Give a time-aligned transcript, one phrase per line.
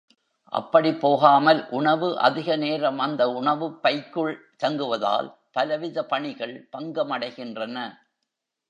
[0.53, 7.77] அப்படிப் போகாமல் உணவு அதிக நேரம் அந்த உணவுப் பைக்குள் தங்குவதால் பலவித பணிகள் பங்கமடைகின்றன.